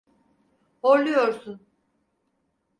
[0.81, 1.59] Horluyorsun.